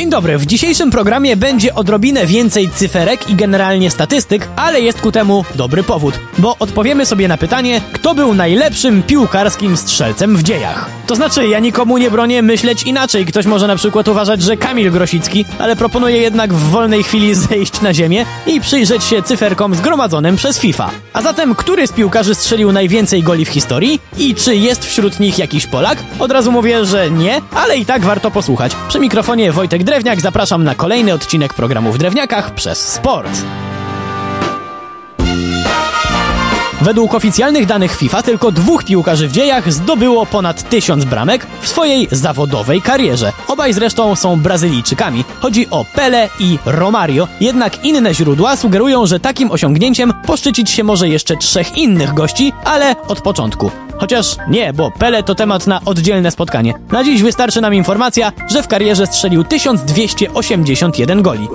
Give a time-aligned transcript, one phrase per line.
[0.00, 5.12] Dzień dobry, w dzisiejszym programie będzie odrobinę więcej cyferek i generalnie statystyk, ale jest ku
[5.12, 10.90] temu dobry powód, bo odpowiemy sobie na pytanie, kto był najlepszym piłkarskim strzelcem w dziejach.
[11.06, 13.26] To znaczy, ja nikomu nie bronię myśleć inaczej.
[13.26, 17.80] Ktoś może na przykład uważać, że Kamil Grosicki, ale proponuję jednak w wolnej chwili zejść
[17.80, 20.90] na ziemię i przyjrzeć się cyferkom zgromadzonym przez FIFA.
[21.12, 25.38] A zatem, który z piłkarzy strzelił najwięcej goli w historii i czy jest wśród nich
[25.38, 25.98] jakiś Polak?
[26.18, 28.72] Od razu mówię, że nie, ale i tak warto posłuchać.
[28.88, 33.30] Przy mikrofonie Wojtek Drewniak zapraszam na kolejny odcinek programu w Drewniakach przez Sport.
[36.80, 42.08] Według oficjalnych danych FIFA tylko dwóch piłkarzy w dziejach zdobyło ponad tysiąc bramek w swojej
[42.10, 43.32] zawodowej karierze.
[43.48, 45.24] Obaj zresztą są Brazylijczykami.
[45.40, 51.08] Chodzi o Pele i Romario, jednak inne źródła sugerują, że takim osiągnięciem poszczycić się może
[51.08, 53.70] jeszcze trzech innych gości, ale od początku.
[53.98, 56.74] Chociaż nie, bo Pele to temat na oddzielne spotkanie.
[56.92, 61.48] Na dziś wystarczy nam informacja, że w karierze strzelił 1281 goli.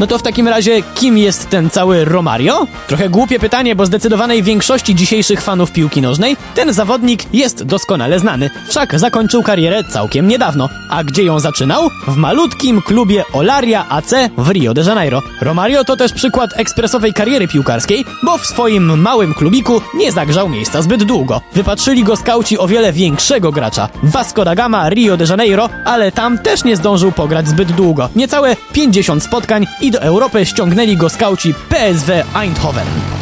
[0.00, 2.66] No to w takim razie, kim jest ten cały Romario?
[2.86, 8.50] Trochę głupie pytanie, bo zdecydowanej większości dzisiejszych fanów piłki nożnej ten zawodnik jest doskonale znany.
[8.68, 10.68] Wszak zakończył karierę całkiem niedawno.
[10.90, 11.88] A gdzie ją zaczynał?
[12.08, 15.22] W malutkim klubie Olaria AC w Rio de Janeiro.
[15.40, 20.82] Romario to też przykład ekspresowej kariery piłkarskiej, bo w swoim małym klubiku nie zagrzał miejsca
[20.82, 21.40] zbyt długo.
[21.54, 23.88] Wypatrzyli go skauci o wiele większego gracza.
[24.02, 28.08] Vasco da Gama, Rio de Janeiro, ale tam też nie zdążył pograć zbyt długo.
[28.16, 33.19] Niecałe 50 spotkań i do Europy ściągnęli go skauci PSW Eindhoven.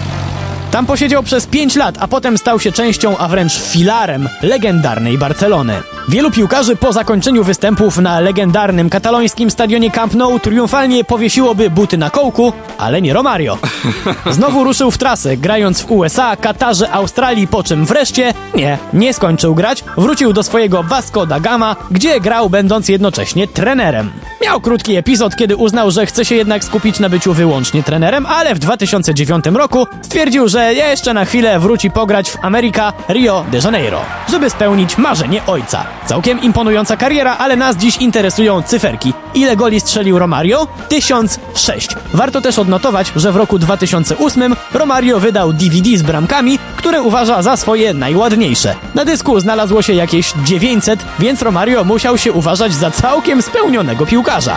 [0.71, 5.83] Tam posiedział przez 5 lat, a potem stał się częścią, a wręcz filarem legendarnej Barcelony.
[6.09, 12.11] Wielu piłkarzy po zakończeniu występów na legendarnym katalońskim stadionie Camp Nou triumfalnie powiesiłoby buty na
[12.11, 13.59] kołku, ale nie Romario.
[14.31, 19.55] Znowu ruszył w trasę, grając w USA, Katarze, Australii, po czym wreszcie, nie, nie skończył
[19.55, 24.11] grać, wrócił do swojego Vasco da Gama, gdzie grał będąc jednocześnie trenerem.
[24.43, 28.55] Miał krótki epizod, kiedy uznał, że chce się jednak skupić na byciu wyłącznie trenerem, ale
[28.55, 34.01] w 2009 roku stwierdził, że jeszcze na chwilę wróci pograć w Ameryka Rio de Janeiro,
[34.31, 35.85] żeby spełnić marzenie ojca.
[36.07, 39.13] Całkiem imponująca kariera, ale nas dziś interesują cyferki.
[39.35, 40.67] Ile goli strzelił Romario?
[40.89, 41.89] 1006.
[42.15, 47.57] Warto też odnotować, że w roku 2008 Romario wydał DVD z bramkami, które uważa za
[47.57, 48.75] swoje najładniejsze.
[48.95, 54.57] Na dysku znalazło się jakieś 900, więc Romario musiał się uważać za całkiem spełnionego piłkarza.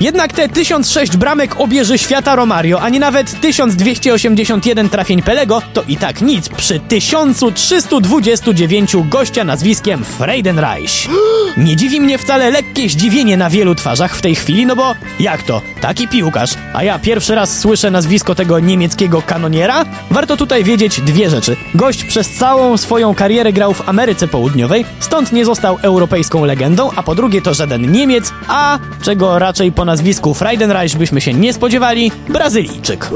[0.00, 6.22] Jednak te 1006 bramek obierze świata Romario, ani nawet 1281 trafień Pelego to i tak
[6.22, 11.08] nic przy 1329 gościa nazwiskiem Freidenreich.
[11.56, 15.42] Nie dziwi mnie wcale lekkie zdziwienie na wielu twarzach w tej chwili, no bo jak
[15.42, 15.62] to?
[15.80, 19.84] Taki piłkarz, a ja pierwszy raz słyszę nazwisko tego niemieckiego kanoniera?
[20.10, 21.56] Warto tutaj wiedzieć dwie rzeczy.
[21.74, 27.02] Gość przez całą swoją karierę grał w Ameryce Południowej, stąd nie został europejską legendą, a
[27.02, 32.12] po drugie to żaden Niemiec, a czego raczej po nazwisku Freidenreich byśmy się nie spodziewali,
[32.28, 33.10] Brazylijczyk.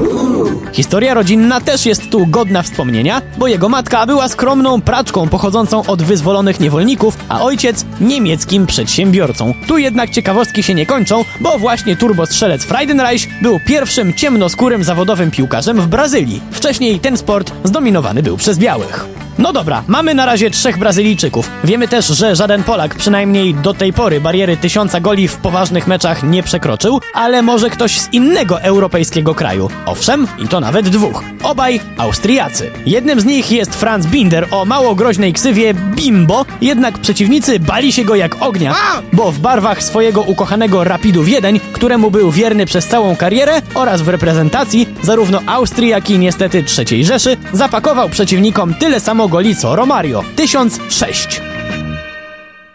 [0.72, 6.02] Historia rodzinna też jest tu godna wspomnienia, bo jego matka była skromną praczką pochodzącą od
[6.02, 9.54] wyzwolonych niewolników, a ojciec niemieckim przedsiębiorcą.
[9.66, 15.80] Tu jednak ciekawostki się nie kończą, bo właśnie turbostrzelec Freidenreich był pierwszym ciemnoskórym zawodowym piłkarzem
[15.80, 16.42] w Brazylii.
[16.50, 19.06] Wcześniej ten sport zdominowany był przez białych.
[19.40, 21.50] No dobra, mamy na razie trzech Brazylijczyków.
[21.64, 26.22] Wiemy też, że żaden Polak, przynajmniej do tej pory, bariery tysiąca goli w poważnych meczach
[26.22, 29.68] nie przekroczył, ale może ktoś z innego europejskiego kraju.
[29.86, 31.24] Owszem, i to nawet dwóch.
[31.42, 32.70] Obaj Austriacy.
[32.86, 38.04] Jednym z nich jest Franz Binder o mało groźnej ksywie Bimbo, jednak przeciwnicy bali się
[38.04, 38.74] go jak ognia,
[39.12, 44.08] bo w barwach swojego ukochanego Rapidu Wiedeń, któremu był wierny przez całą karierę oraz w
[44.08, 50.24] reprezentacji zarówno Austrii, jak i niestety III Rzeszy, zapakował przeciwnikom tyle samo goli co Romario
[50.36, 51.40] 1006.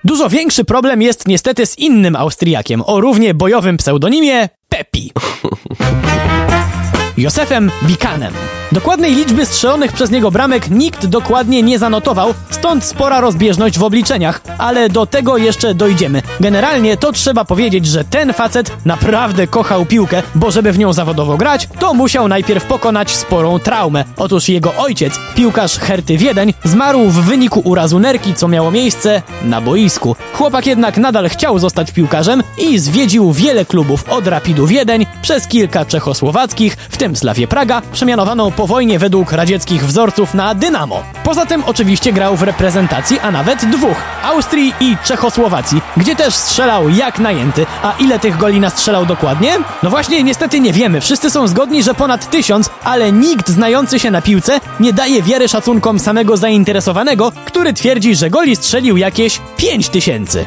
[0.03, 5.11] Dużo większy problem jest niestety z innym Austriakiem o równie bojowym pseudonimie Pepi.
[7.17, 8.33] Józefem Bikanem.
[8.71, 14.41] Dokładnej liczby strzelonych przez niego bramek nikt dokładnie nie zanotował, stąd spora rozbieżność w obliczeniach,
[14.57, 16.21] ale do tego jeszcze dojdziemy.
[16.39, 21.37] Generalnie to trzeba powiedzieć, że ten facet naprawdę kochał piłkę, bo żeby w nią zawodowo
[21.37, 24.05] grać, to musiał najpierw pokonać sporą traumę.
[24.17, 29.61] Otóż jego ojciec, piłkarz Herty Wiedeń, zmarł w wyniku urazu nerki, co miało miejsce na
[29.61, 30.15] boisku.
[30.33, 35.85] Chłopak jednak nadal chciał zostać piłkarzem i zwiedził wiele klubów od Rapidu Wiedeń przez kilka
[35.85, 41.03] czechosłowackich, w tym tym Slawie Praga, przemianowaną po wojnie według radzieckich wzorców na Dynamo.
[41.23, 46.89] Poza tym oczywiście grał w reprezentacji, a nawet dwóch, Austrii i Czechosłowacji, gdzie też strzelał
[46.89, 47.65] jak najęty.
[47.83, 49.57] A ile tych goli nastrzelał dokładnie?
[49.83, 51.01] No właśnie, niestety nie wiemy.
[51.01, 55.47] Wszyscy są zgodni, że ponad tysiąc, ale nikt znający się na piłce nie daje wiary
[55.47, 60.45] szacunkom samego zainteresowanego, który twierdzi, że goli strzelił jakieś pięć tysięcy.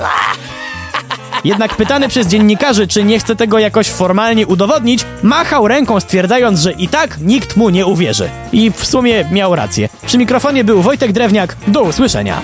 [1.44, 6.72] Jednak pytany przez dziennikarzy, czy nie chce tego jakoś formalnie udowodnić, machał ręką stwierdzając, że
[6.72, 8.28] i tak nikt mu nie uwierzy.
[8.52, 9.88] I w sumie miał rację.
[10.06, 11.56] Przy mikrofonie był Wojtek Drewniak.
[11.66, 12.40] Do usłyszenia.